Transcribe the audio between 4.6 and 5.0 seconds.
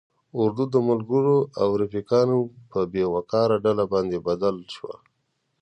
شوه.